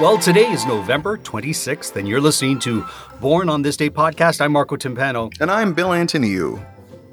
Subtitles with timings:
[0.00, 2.86] Well, today is November 26th, and you're listening to
[3.20, 4.40] Born on This Day podcast.
[4.40, 5.30] I'm Marco Timpano.
[5.40, 6.64] And I'm Bill Antoniou.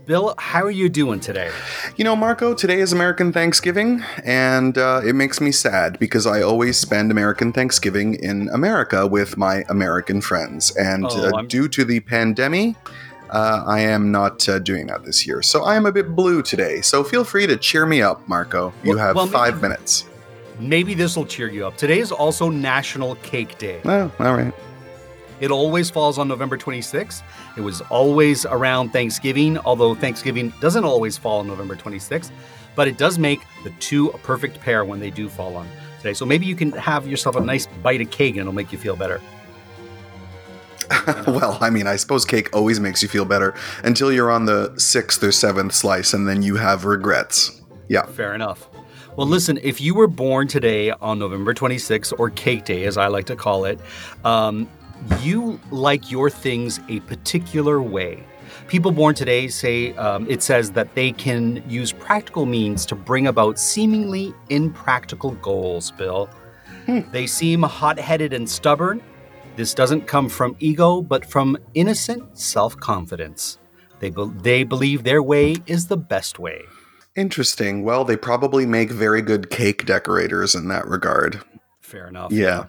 [0.05, 1.51] Bill, how are you doing today?
[1.97, 6.41] You know, Marco, today is American Thanksgiving, and uh, it makes me sad because I
[6.41, 10.73] always spend American Thanksgiving in America with my American friends.
[10.77, 12.77] And Oh, uh, due to the pandemic,
[13.29, 15.41] uh, I am not uh, doing that this year.
[15.41, 16.79] So I am a bit blue today.
[16.79, 18.73] So feel free to cheer me up, Marco.
[18.83, 20.05] You Well- have well, five maybe- minutes.
[20.59, 21.77] Maybe this will cheer you up.
[21.77, 23.81] Today is also National Cake Day.
[23.85, 24.53] Oh, all right.
[25.39, 27.21] It always falls on November 26th.
[27.55, 32.31] It was always around Thanksgiving, although Thanksgiving doesn't always fall on November 26th,
[32.75, 36.13] but it does make the two a perfect pair when they do fall on today.
[36.13, 38.79] So maybe you can have yourself a nice bite of cake and it'll make you
[38.79, 39.21] feel better.
[41.27, 44.73] well, I mean, I suppose cake always makes you feel better until you're on the
[44.77, 47.61] sixth or seventh slice, and then you have regrets.
[47.89, 48.05] Yeah.
[48.05, 48.69] Fair enough.
[49.17, 53.07] Well, listen, if you were born today on November 26th, or Cake Day, as I
[53.07, 53.79] like to call it,
[54.23, 54.69] um,
[55.21, 58.23] you like your things a particular way.
[58.67, 63.25] People born today say um, it says that they can use practical means to bring
[63.25, 66.29] about seemingly impractical goals, Bill.
[67.11, 69.01] They seem hot headed and stubborn.
[69.55, 73.57] This doesn't come from ego, but from innocent self confidence.
[73.97, 76.61] They, be- they believe their way is the best way.
[77.17, 77.83] Interesting.
[77.83, 81.41] Well, they probably make very good cake decorators in that regard.
[81.81, 82.31] Fair enough.
[82.31, 82.65] Yeah.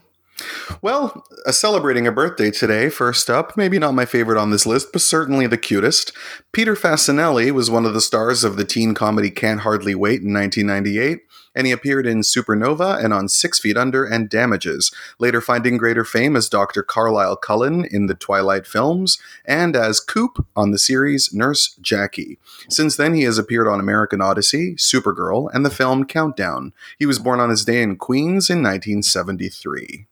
[0.81, 4.89] Well, uh, celebrating a birthday today, first up, maybe not my favorite on this list,
[4.93, 6.13] but certainly the cutest.
[6.53, 10.33] Peter Facinelli was one of the stars of the teen comedy Can't Hardly Wait in
[10.33, 11.21] 1998,
[11.55, 16.05] and he appeared in Supernova and on Six Feet Under and Damages, later finding greater
[16.05, 16.83] fame as Dr.
[16.83, 22.39] Carlisle Cullen in the Twilight films and as Coop on the series Nurse Jackie.
[22.69, 26.73] Since then, he has appeared on American Odyssey, Supergirl, and the film Countdown.
[26.99, 30.07] He was born on his day in Queens in 1973.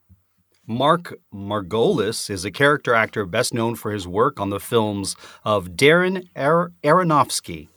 [0.67, 5.71] Mark Margolis is a character actor best known for his work on the films of
[5.71, 7.69] Darren Ar- Aronofsky,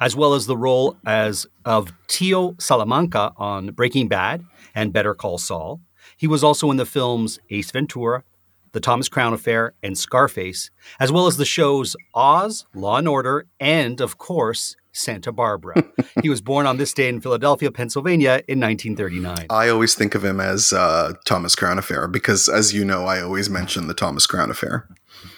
[0.00, 5.38] as well as the role as of Tio Salamanca on Breaking Bad and Better Call
[5.38, 5.80] Saul.
[6.16, 8.24] He was also in the films Ace Ventura,
[8.72, 10.70] The Thomas Crown Affair, and Scarface,
[11.00, 15.84] as well as the shows Oz, Law and Order, and, of course, Santa Barbara.
[16.22, 19.46] he was born on this day in Philadelphia, Pennsylvania in 1939.
[19.50, 23.20] I always think of him as uh, Thomas Crown Affair because, as you know, I
[23.20, 24.88] always mention the Thomas Crown Affair.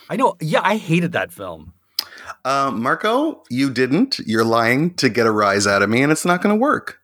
[0.08, 1.74] I know, yeah, I hated that film.
[2.44, 4.18] Uh, Marco, you didn't.
[4.20, 7.00] You're lying to get a rise out of me, and it's not going to work.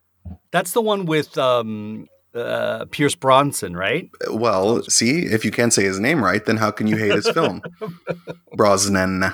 [0.50, 4.10] That's the one with um, uh, Pierce Bronson, right?
[4.30, 7.28] Well, see, if you can't say his name right, then how can you hate his
[7.28, 7.62] film?
[8.56, 9.24] Brosnan.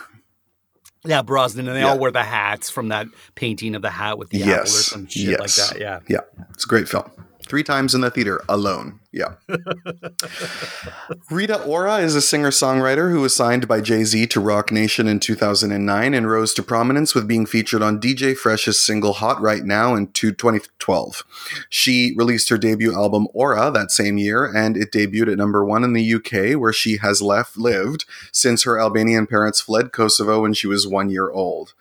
[1.05, 1.91] Yeah, Brosnan, and they Yeah.
[1.91, 5.07] all wear the hats from that painting of the hat with the apple or some
[5.07, 5.59] shit yes.
[5.59, 5.81] like that.
[5.81, 6.01] Yeah.
[6.09, 6.45] Yeah.
[6.51, 7.11] It's a great film.
[7.51, 9.01] Three times in the theater alone.
[9.11, 9.35] Yeah.
[11.33, 15.09] Rita Ora is a singer songwriter who was signed by Jay Z to Roc Nation
[15.09, 19.65] in 2009 and rose to prominence with being featured on DJ Fresh's single Hot Right
[19.65, 21.25] Now in 2012.
[21.69, 25.83] She released her debut album Aura that same year, and it debuted at number one
[25.83, 30.55] in the UK, where she has left lived since her Albanian parents fled Kosovo when
[30.55, 31.75] she was one year old.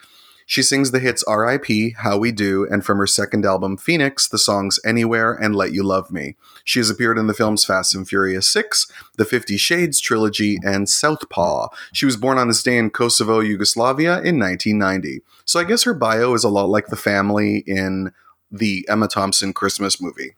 [0.49, 4.39] She sings the hits R.I.P., How We Do, and from her second album, Phoenix, the
[4.39, 6.37] songs Anywhere and Let You Love Me.
[6.63, 10.89] She has appeared in the films Fast and Furious 6, the Fifty Shades trilogy, and
[10.89, 11.67] Southpaw.
[11.93, 15.21] She was born on this day in Kosovo, Yugoslavia in 1990.
[15.45, 18.11] So I guess her bio is a lot like the family in
[18.51, 20.33] the Emma Thompson Christmas movie,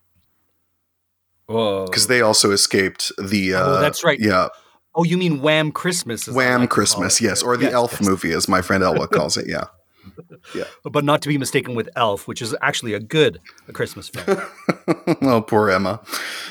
[1.46, 1.86] Whoa.
[1.86, 3.54] because they also escaped the.
[3.54, 4.20] Uh, Oh, that's right.
[4.20, 4.50] Yeah,
[4.94, 6.28] Oh, you mean Wham Christmas?
[6.28, 8.10] as Wham like Christmas, yes, or the Yes, Elf yes.
[8.10, 9.68] movie, as my friend Elwa calls it, yeah.
[10.84, 13.40] But not to be mistaken with Elf, which is actually a good
[13.74, 14.42] Christmas film.
[15.22, 16.02] oh, poor Emma.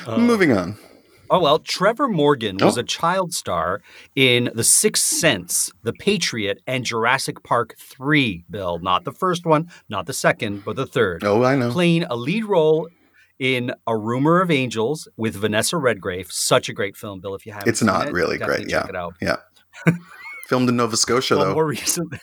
[0.07, 0.77] Uh, Moving on.
[1.29, 2.81] Oh well, Trevor Morgan was Oh.
[2.81, 3.81] a child star
[4.17, 8.79] in The Sixth Sense, The Patriot, and Jurassic Park 3, Bill.
[8.79, 11.23] Not the first one, not the second, but the third.
[11.23, 11.71] Oh, I know.
[11.71, 12.89] Playing a lead role
[13.39, 16.29] in A Rumor of Angels with Vanessa Redgrave.
[16.31, 17.33] Such a great film, Bill.
[17.33, 18.87] If you haven't It's not it, really great, Check yeah.
[18.89, 19.13] it out.
[19.21, 19.37] Yeah.
[20.47, 21.53] Filmed in Nova Scotia, Well, though.
[21.53, 22.13] more recent.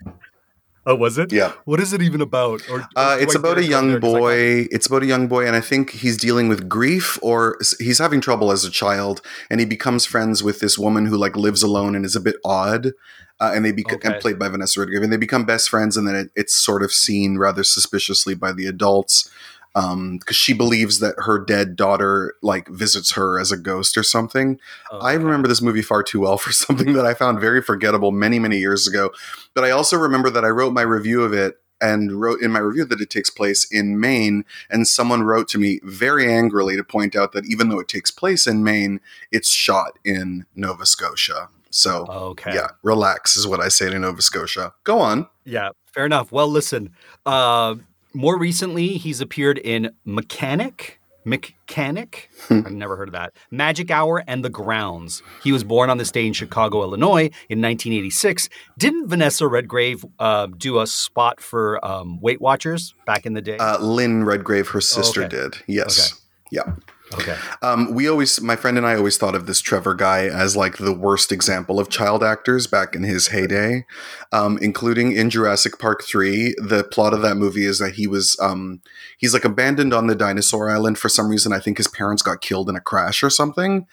[0.91, 1.31] Oh, was it?
[1.33, 1.53] Yeah.
[1.67, 2.63] What is it even about?
[2.71, 4.01] Or, or Uh, it's about a young there?
[4.01, 4.69] 'Cause I got- boy.
[4.71, 8.21] It's about a young boy, and I think he's dealing with grief, or he's having
[8.23, 9.21] trouble as a child,
[9.51, 12.37] and he becomes friends with this woman who like lives alone and is a bit
[12.45, 12.93] odd.
[13.41, 14.09] Uh, and they become Okay.
[14.15, 16.83] and played by Vanessa Redgrave, and they become best friends, and then it, it's sort
[16.83, 19.31] of seen rather suspiciously by the adults
[19.75, 24.59] because she believes that her dead daughter like visits her as a ghost or something.
[24.91, 28.11] Oh, I remember this movie far too well for something that I found very forgettable
[28.11, 29.11] many, many years ago.
[29.55, 32.59] But I also remember that I wrote my review of it and wrote in my
[32.59, 34.45] review that it takes place in Maine.
[34.69, 38.11] And someone wrote to me very angrily to point out that even though it takes
[38.11, 39.01] place in Maine,
[39.31, 41.49] it's shot in Nova Scotia.
[41.71, 42.53] So, Okay.
[42.55, 44.73] yeah, relax is what I say to Nova Scotia.
[44.83, 45.29] Go on.
[45.45, 46.33] Yeah, fair enough.
[46.33, 46.91] Well, listen,
[47.27, 47.77] uh,
[48.19, 50.99] more recently, he's appeared in Mechanic.
[51.25, 52.31] Mechanic?
[52.51, 53.33] I've never heard of that.
[53.53, 55.23] Magic Hour and The Grounds.
[55.45, 58.49] He was born on this day in Chicago, Illinois in 1986.
[58.77, 63.57] Didn't Vanessa Redgrave uh, do a spot for um, Weight Watchers back in the day?
[63.57, 65.37] Uh, Lynn Redgrave, her sister, okay.
[65.37, 65.59] did.
[65.69, 66.21] Yes.
[66.51, 66.75] Yeah.
[67.15, 67.37] Okay.
[67.63, 70.79] Um, we always, my friend and I always thought of this Trevor guy as like
[70.79, 73.85] the worst example of child actors back in his heyday,
[74.33, 76.55] um, including in Jurassic Park 3.
[76.59, 78.81] The plot of that movie is that he was, um,
[79.19, 81.53] he's like abandoned on the dinosaur island for some reason.
[81.53, 83.87] I think his parents got killed in a crash or something.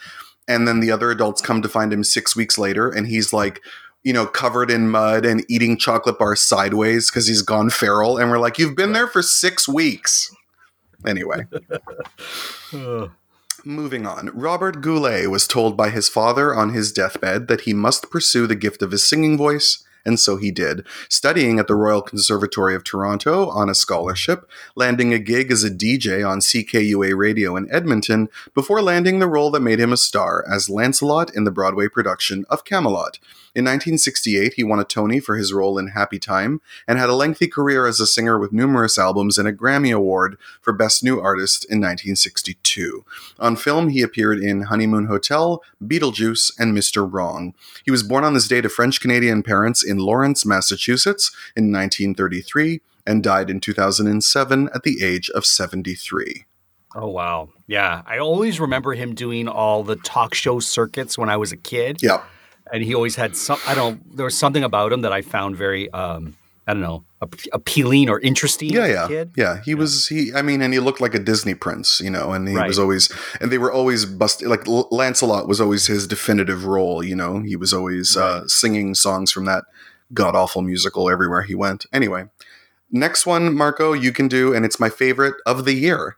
[0.48, 3.62] And then the other adults come to find him six weeks later, and he's like,
[4.04, 8.18] you know, covered in mud and eating chocolate bars sideways because he's gone feral.
[8.18, 10.32] And we're like, you've been there for six weeks.
[11.06, 11.48] Anyway.
[13.68, 18.12] Moving on, Robert Goulet was told by his father on his deathbed that he must
[18.12, 22.04] pursue the gift of his singing voice, and so he did, studying at the Royal
[22.04, 27.56] Conservatory of Toronto on a scholarship, landing a gig as a DJ on CKUA radio
[27.56, 31.50] in Edmonton, before landing the role that made him a star as Lancelot in the
[31.50, 33.18] Broadway production of Camelot.
[33.56, 37.16] In 1968, he won a Tony for his role in Happy Time and had a
[37.16, 41.22] lengthy career as a singer with numerous albums and a Grammy Award for Best New
[41.22, 43.06] Artist in 1962.
[43.40, 47.10] On film, he appeared in Honeymoon Hotel, Beetlejuice, and Mr.
[47.10, 47.54] Wrong.
[47.86, 52.82] He was born on this day to French Canadian parents in Lawrence, Massachusetts in 1933
[53.08, 56.46] and died in 2007 at the age of 73.
[56.96, 57.50] Oh, wow.
[57.68, 58.02] Yeah.
[58.06, 62.02] I always remember him doing all the talk show circuits when I was a kid.
[62.02, 62.24] Yeah.
[62.74, 65.56] And he always had some i don't there was something about him that i found
[65.56, 66.36] very um
[66.68, 69.62] i don't know ap- appealing or interesting Yeah, yeah, kid yeah.
[69.64, 70.34] He was he.
[70.34, 72.32] I mean, and he looked like a Disney prince, you know.
[72.34, 72.68] And he Right.
[72.68, 74.48] was always, and they were always busted.
[74.48, 77.40] Like L- Lancelot was always his definitive role, you know.
[77.42, 79.66] He was always uh, singing songs from that
[80.14, 81.86] god awful musical everywhere he went.
[81.94, 82.26] Anyway,
[82.92, 86.18] next one, Marco, you can do, and it's my favorite of the year.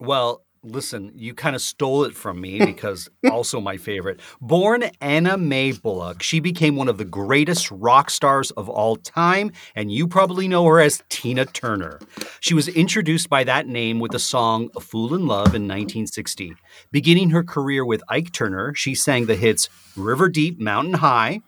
[0.00, 4.20] well listen you kind of stole it from me because also my favorite.
[4.40, 9.52] Born anna mae bullock she became one of the greatest rock stars of all time
[9.74, 12.00] and you probably know her as tina turner.
[12.40, 16.54] She was introduced by that name with the song a fool in love in 1960
[16.90, 21.40] beginning her career with ike turner she sang the hits river deep mountain high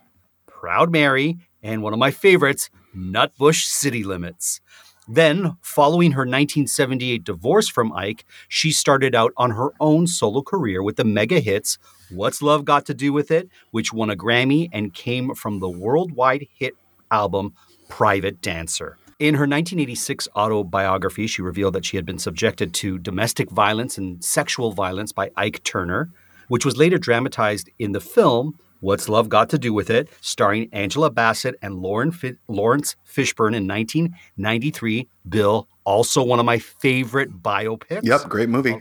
[0.67, 4.61] Proud Mary, and one of my favorites, Nutbush City Limits.
[5.09, 10.83] Then, following her 1978 divorce from Ike, she started out on her own solo career
[10.83, 11.79] with the mega hits
[12.11, 15.69] What's Love Got to Do with It, which won a Grammy and came from the
[15.69, 16.75] worldwide hit
[17.11, 17.55] album
[17.89, 18.99] Private Dancer.
[19.19, 24.23] In her 1986 autobiography, she revealed that she had been subjected to domestic violence and
[24.23, 26.11] sexual violence by Ike Turner,
[26.49, 30.69] which was later dramatized in the film What's Love Got to Do with It, starring
[30.71, 35.09] Angela Bassett and Lauren Fi- Laurence Fishburne in 1993.
[35.29, 38.05] Bill, also one of my favorite biopics.
[38.05, 38.77] Yep, great movie.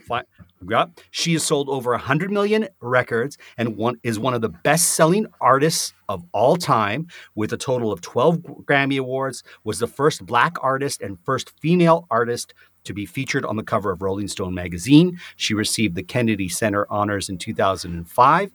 [0.70, 1.00] Yep.
[1.10, 5.92] She has sold over 100 million records and one is one of the best-selling artists
[6.08, 11.02] of all time with a total of 12 Grammy awards, was the first black artist
[11.02, 15.20] and first female artist to be featured on the cover of Rolling Stone magazine.
[15.36, 18.52] She received the Kennedy Center honors in 2005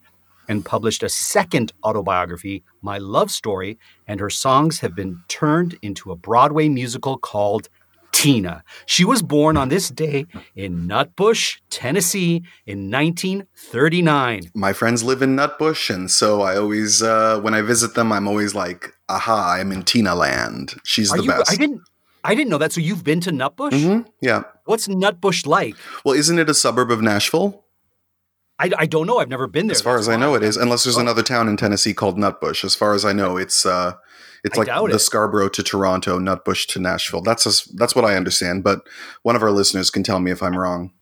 [0.50, 3.78] and published a second autobiography, My Love Story,
[4.08, 7.68] and her songs have been turned into a Broadway musical called
[8.10, 8.64] Tina.
[8.84, 10.26] She was born on this day
[10.56, 14.50] in Nutbush, Tennessee in 1939.
[14.54, 18.26] My friends live in Nutbush, and so I always, uh, when I visit them, I'm
[18.26, 19.54] always like, "Aha!
[19.58, 20.74] I'm in Tina Land.
[20.84, 21.80] She's Are the you best." I didn't
[22.24, 22.72] I didn't know that.
[22.72, 23.72] So you've been to Nutbush?
[23.72, 24.42] Mhm, Yeah.
[24.66, 25.76] What's Nutbush like?
[26.04, 27.64] Well, isn't it a suburb of Nashville?
[28.60, 29.18] I, I don't know.
[29.18, 29.74] I've never been there.
[29.74, 30.56] As far That's as I know, it is.
[30.56, 31.00] Unless there's Oh.
[31.00, 32.62] another town in Tennessee called Nutbush.
[32.64, 33.94] As far as I know, it's uh,
[34.44, 34.98] it's I like the it.
[35.00, 37.22] Scarborough to Toronto, Nutbush to Nashville.
[37.22, 38.62] That's as, that's what I understand.
[38.62, 38.80] But
[39.22, 40.92] one of our listeners can tell me if I'm wrong.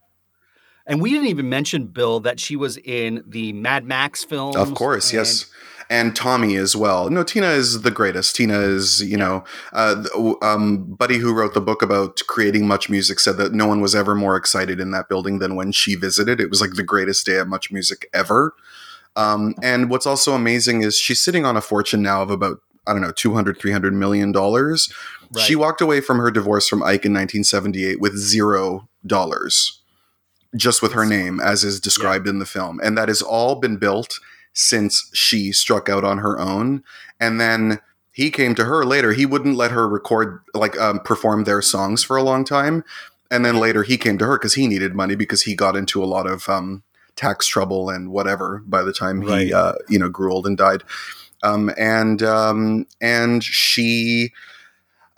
[0.87, 4.57] And we didn't even mention Bill that she was in the Mad Max film.
[4.57, 5.47] Of course, yes.
[5.91, 7.09] And Tommy as well.
[7.09, 8.37] No, Tina is the greatest.
[8.37, 9.43] Tina is, you know,
[9.73, 10.05] uh,
[10.43, 13.95] um, Buddy, who wrote the book about creating Much Music, said that no one was
[13.95, 16.41] ever more excited in that building than when she visited.
[16.41, 18.55] It was like the greatest day at Much Music ever.
[19.17, 22.93] Um, and what's also amazing is she's sitting on a fortune now of about, I
[22.93, 24.93] don't know, 200, 300 million dollars.
[25.39, 29.81] She walked away from her divorce from Ike in 1978 with zero dollars,
[30.57, 32.79] just with her name, as is described in the film.
[32.83, 34.21] And that has all been built
[34.53, 36.83] since she struck out on her own.
[37.21, 37.81] And then
[38.13, 39.13] he came to her later.
[39.13, 42.85] He wouldn't let her record, like, um, perform their songs for a long time.
[43.31, 46.03] And then later he came to her because he needed money because he got into
[46.03, 46.83] a lot of um,
[47.15, 49.49] tax trouble and whatever by the time Right.
[49.49, 50.83] he, uh, you know, grew old and died.
[51.43, 54.33] Um, and um, and she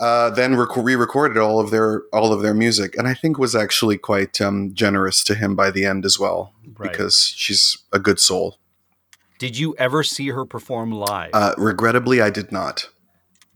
[0.01, 3.55] uh, then rec- re-recorded all of their all of their music, and I think was
[3.55, 6.91] actually quite um, generous to him by the end as well Right.
[6.91, 8.59] because she's a good soul.
[9.41, 11.31] Did you ever see her perform live?
[11.33, 12.89] Uh, regrettably, I did not.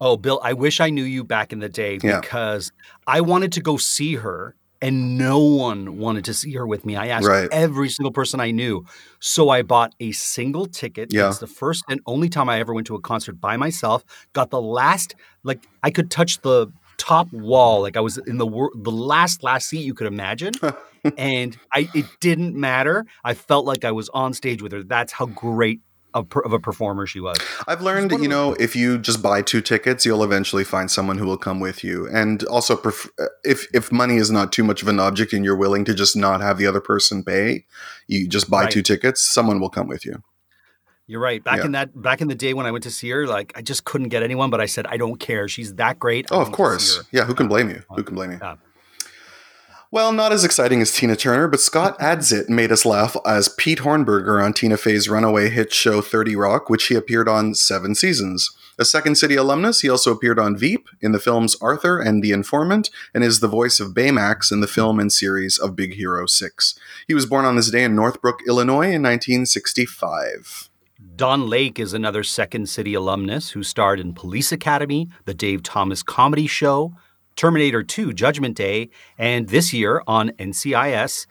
[0.00, 2.20] oh, Bill, I wish I knew you back in the day Yeah.
[2.20, 2.72] because
[3.06, 6.94] I wanted to go see her and no one wanted to see her with me.
[6.96, 7.48] I asked Right.
[7.52, 8.84] every single person I knew.
[9.20, 11.10] So I bought a single ticket.
[11.12, 11.28] Yeah.
[11.28, 14.04] It's the first and only time I ever went to a concert by myself.
[14.34, 17.82] Got the last, like, I could touch the top wall.
[17.82, 20.52] Like I was in the wor- the last last seat you could imagine.
[21.18, 23.04] and I it didn't matter.
[23.24, 24.82] I felt like I was on stage with her.
[24.82, 25.80] That's how great
[26.16, 27.36] a, per- of a performer she was.
[27.66, 30.88] I've learned, one you the- know, if you just buy two tickets, you'll eventually find
[30.90, 32.08] someone who will come with you.
[32.08, 35.44] And also, pref- uh, if if money is not too much of an object and
[35.44, 37.64] you're willing to just not have the other person pay,
[38.06, 38.70] you just buy Right.
[38.70, 39.20] two tickets.
[39.22, 40.22] Someone will come with you.
[41.06, 41.42] You're right.
[41.44, 41.64] Back Yeah.
[41.66, 43.84] in that back in the day when I went to see her, like I just
[43.84, 45.48] couldn't get anyone, but I said I don't care.
[45.48, 46.26] She's that great.
[46.30, 47.02] Oh, I Oh, of course.
[47.12, 47.82] Yeah, who can blame you?
[47.94, 48.38] Who can blame you?
[48.40, 48.56] Yeah.
[49.90, 53.80] Well, not as exciting as Tina Turner, but Scott Adsit made us laugh as Pete
[53.80, 58.50] Hornberger on Tina Fey's runaway hit show 30 Rock, which he appeared on seven seasons.
[58.76, 62.32] A Second City alumnus, he also appeared on Veep in the films Arthur and The
[62.32, 66.26] Informant, and is the voice of Baymax in the film and series of Big Hero
[66.26, 66.74] 6.
[67.06, 70.70] He was born on this day in Northbrook, Illinois in 1965.
[71.16, 76.02] Don Lake is another Second City alumnus who starred in Police Academy, the Dave Thomas
[76.02, 76.92] Comedy Show,
[77.36, 81.26] Terminator 2 Judgment Day, and this year on NCIS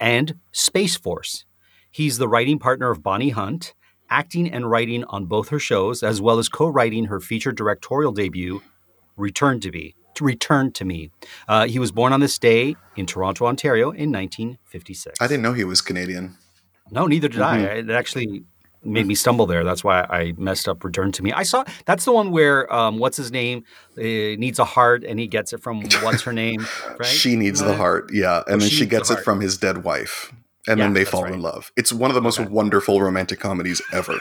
[0.00, 1.44] and Space Force.
[1.90, 3.74] He's the writing partner of Bonnie Hunt,
[4.08, 8.12] acting and writing on both her shows, as well as co writing her feature directorial
[8.12, 8.62] debut,
[9.16, 9.94] Return to Me.
[10.14, 11.10] To return to me.
[11.46, 15.20] Uh, he was born on this day in Toronto, Ontario in 1956.
[15.20, 16.38] I didn't know he was Canadian.
[16.90, 17.58] No, neither did I.
[17.58, 18.44] It actually
[18.86, 19.64] made me stumble there.
[19.64, 21.32] That's why I messed up Return to Me.
[21.32, 23.64] I saw that's the one where um, what's his name
[23.98, 26.66] uh, needs a heart and he gets it from what's her name,
[26.98, 27.04] right?
[27.06, 28.42] She needs the heart, yeah.
[28.46, 30.32] And then she she needs the gets it from his dead wife.
[30.68, 31.32] And Yeah, then they fall right.
[31.34, 31.70] in love.
[31.76, 32.48] It's one of the most Okay.
[32.50, 34.18] wonderful romantic comedies ever.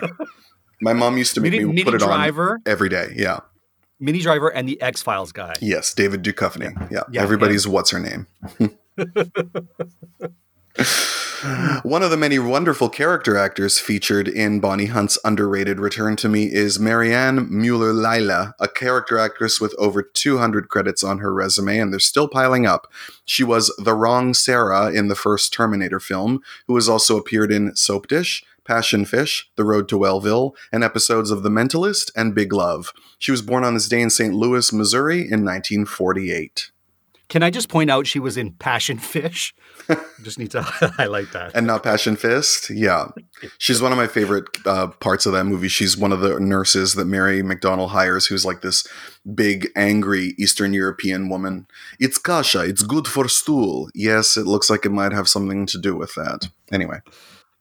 [0.82, 3.14] My mom used to make Mini, me Mini put it Driver, on every day.
[3.16, 3.40] Yeah.
[4.00, 5.56] Minnie Driver, and the X Files guy.
[5.62, 6.70] Yes, David Duchovny.
[6.92, 7.04] Yeah.
[7.12, 8.28] Yeah, Everybody's what's her name.
[11.84, 16.52] One of the many wonderful character actors featured in Bonnie Hunt's underrated Return to Me
[16.52, 22.00] is Marianne Muellerleile, a character actress with over 200 credits on her resume, and they're
[22.00, 22.92] still piling up.
[23.24, 27.76] She was the wrong Sarah in the first Terminator film, who has also appeared in
[27.76, 32.52] Soap Dish, Passion Fish, The Road to Wellville, and episodes of The Mentalist and Big
[32.52, 32.92] Love.
[33.18, 34.34] She was born on this day in St.
[34.34, 36.72] Louis, Missouri in 1948.
[37.28, 39.54] Can I just point out she was in Passion Fish?
[40.24, 41.52] just need to highlight that.
[41.56, 42.70] and not Passion Fist.
[42.70, 43.08] Yeah,
[43.58, 45.68] she's one of my favorite uh, parts of that movie.
[45.68, 48.88] She's one of the nurses that Mary McDonnell hires, who's like this
[49.34, 51.68] big, angry Eastern European woman.
[52.00, 52.62] It's kasha.
[52.62, 53.90] It's good for stool.
[53.96, 56.50] Yes, it looks like it might have something to do with that.
[56.72, 57.00] Anyway,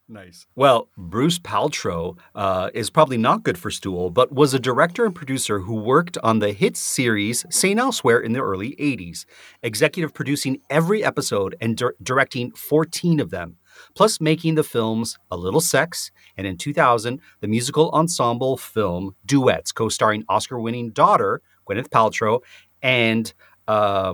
[0.07, 0.45] Nice.
[0.55, 5.15] Well, Bruce Paltrow uh, is probably not good for stool, but was a director and
[5.15, 7.79] producer who worked on the hit series St.
[7.79, 9.25] Elsewhere in the early 80s,
[9.63, 13.57] executive producing every episode and dir- directing 14 of them,
[13.95, 19.71] plus making the films A Little Sex and in 2000, the musical ensemble film Duets,
[19.71, 22.41] co starring Oscar winning daughter Gwyneth Paltrow
[22.83, 23.33] and
[23.67, 24.13] uh,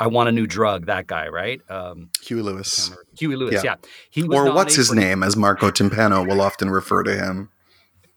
[0.00, 1.60] I Want a New Drug, that guy, right?
[1.70, 3.60] Um, Huey Lewis, Huey Lewis, Yeah.
[3.64, 3.74] yeah.
[4.10, 7.50] He or what's his for- name, as Marco Timpano will often refer to him.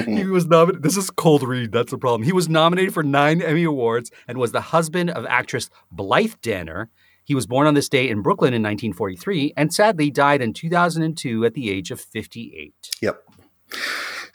[0.05, 0.83] he was nominated.
[0.83, 1.71] This is cold read.
[1.71, 2.23] That's the problem.
[2.23, 6.89] He was nominated for nine Emmy Awards and was the husband of actress Blythe Danner.
[7.23, 11.45] He was born on this day in Brooklyn in 1943 and sadly died in 2002
[11.45, 12.73] at the age of 58.
[13.01, 13.21] Yep.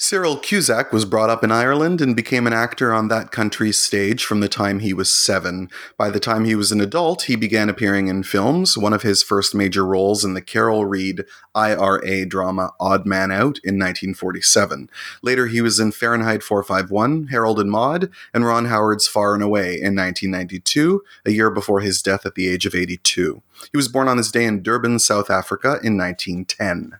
[0.02, 4.24] Cyril Cusack was brought up in Ireland and became an actor on that country's stage
[4.24, 5.68] from the time he was seven.
[5.98, 9.22] By the time he was an adult, he began appearing in films, one of his
[9.22, 14.88] first major roles in the Carol Reed IRA drama Odd Man Out in 1947.
[15.20, 19.72] Later, he was in Fahrenheit 451, Harold and Maude, and Ron Howard's Far and Away
[19.74, 23.42] in 1992, a year before his death at the age of 82.
[23.70, 26.98] He was born on this day in Durban, South Africa in 1910.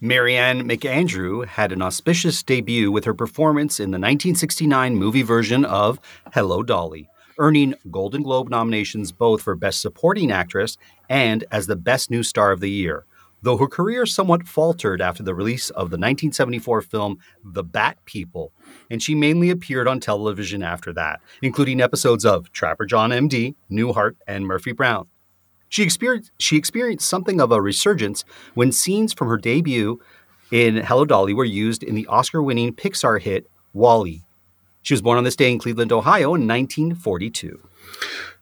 [0.00, 5.98] Marianne McAndrew had an auspicious debut with her performance in the 1969 movie version of
[6.32, 10.78] Hello Dolly, earning Golden Globe nominations both for Best Supporting Actress
[11.08, 13.06] and as the Best New Star of the Year.
[13.42, 18.52] though her career somewhat faltered after the release of the 1974 film The Bat People,
[18.90, 24.16] and she mainly appeared on television after that, including episodes of Trapper John MD, Newhart,
[24.26, 25.08] and Murphy Brown.
[25.68, 30.00] She experienced, she experienced something of a resurgence when scenes from her debut
[30.50, 34.24] in Hello Dolly were used in the Oscar winning Pixar hit WALL-E.
[34.82, 37.60] She was born on this day in Cleveland, Ohio in 1942.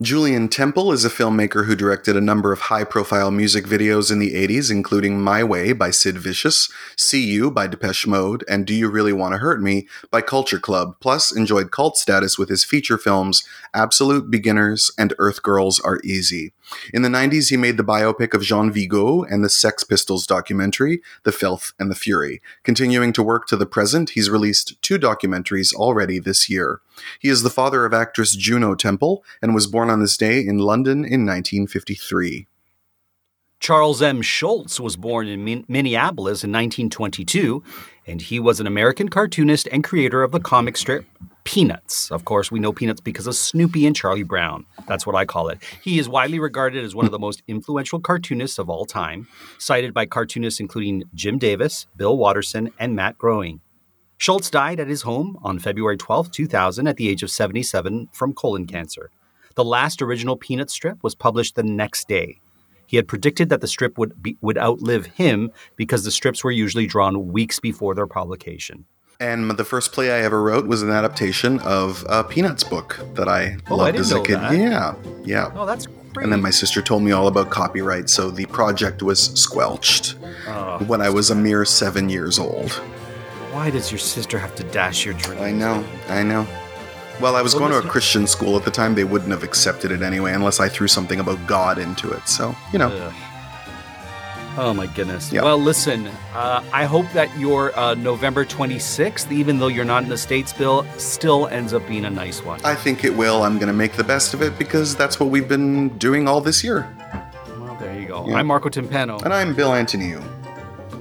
[0.02, 4.18] Julien Temple is a filmmaker who directed a number of high profile music videos in
[4.18, 8.74] the 80s, including My Way by Sid Vicious, See You by Depeche Mode, and Do
[8.74, 12.62] You Really Want to Hurt Me by Culture Club, plus enjoyed cult status with his
[12.62, 16.52] feature films Absolute Beginners and Earth Girls Are Easy.
[16.92, 21.00] In the 90s, he made the biopic of Jean Vigo and the Sex Pistols documentary,
[21.22, 22.42] The Filth and the Fury.
[22.64, 26.80] Continuing to work to the present, he's released two documentaries already this year.
[27.20, 30.58] He is the father of actress Juno Temple and was born on this day in
[30.58, 32.46] London in 1953.
[33.58, 34.20] Charles M.
[34.20, 37.62] Schulz was born in Min- Minneapolis in 1922,
[38.06, 41.06] and he was an American cartoonist and creator of the comic strip
[41.44, 42.10] Peanuts.
[42.10, 44.66] Of course, we know Peanuts because of Snoopy and Charlie Brown.
[44.88, 45.62] That's what I call it.
[45.80, 49.94] He is widely regarded as one of the most influential cartoonists of all time, cited
[49.94, 53.60] by cartoonists including Jim Davis, Bill Watterson, and Matt Groening.
[54.18, 58.32] Schulz died at his home on February 12, 2000, at the age of 77 from
[58.32, 59.10] colon cancer.
[59.56, 62.40] The last original Peanut strip was published the next day.
[62.86, 66.50] He had predicted that the strip would be, would outlive him because the strips were
[66.52, 68.84] usually drawn weeks before their publication.
[69.18, 73.28] And the first play I ever wrote was an adaptation of a Peanuts book that
[73.28, 74.36] I Oh, I loved didn't as a kid.
[74.36, 74.52] that.
[74.56, 74.94] Yeah,
[75.24, 75.50] yeah.
[75.56, 76.24] Oh, that's great.
[76.24, 80.84] And then my sister told me all about copyright, so the project was squelched Oh,
[80.86, 82.72] when I was a mere seven years old.
[83.52, 85.40] why does your sister have to dash your dreams?
[85.40, 86.46] I know, I know.
[87.20, 88.94] Well, I was Well, going to a Christian school at the time.
[88.94, 92.28] They wouldn't have accepted it anyway, unless I threw something about God into it.
[92.28, 92.88] So, you know.
[92.88, 93.14] Ugh.
[94.58, 95.30] Oh my goodness.
[95.30, 95.42] Yeah.
[95.42, 100.08] Well, listen, uh, I hope that your uh, November 26th, even though you're not in
[100.08, 102.58] the States, Bill, still ends up being a nice one.
[102.64, 103.42] I think it will.
[103.42, 106.40] I'm going to make the best of it because that's what we've been doing all
[106.40, 106.88] this year.
[107.58, 108.26] well, there you go.
[108.26, 108.36] Yeah.
[108.36, 109.22] I'm Marco Timpano.
[109.22, 110.22] And I'm Bill Antoniou.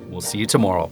[0.09, 0.91] We'll see you tomorrow.